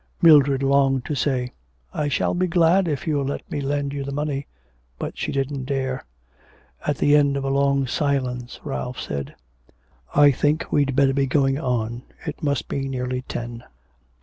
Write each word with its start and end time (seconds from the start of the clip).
Mildred 0.19 0.63
longed 0.63 1.05
to 1.05 1.13
say, 1.13 1.51
'I 1.93 2.07
shall 2.07 2.33
be 2.33 2.47
glad 2.47 2.87
if 2.87 3.05
you'll 3.05 3.23
let 3.23 3.51
me 3.51 3.61
lend 3.61 3.93
you 3.93 4.03
the 4.03 4.11
money,' 4.11 4.47
but 4.97 5.15
she 5.15 5.31
didn't 5.31 5.65
dare. 5.65 6.03
At 6.87 6.97
the 6.97 7.15
end 7.15 7.37
of 7.37 7.43
a 7.43 7.51
long 7.51 7.85
silence, 7.85 8.59
Ralph 8.63 8.99
said: 8.99 9.35
'I 10.15 10.31
think 10.31 10.71
we'd 10.71 10.95
better 10.95 11.13
be 11.13 11.27
going 11.27 11.59
on. 11.59 12.01
It 12.25 12.41
must 12.41 12.67
be 12.67 12.87
nearly 12.87 13.21
ten.' 13.27 13.63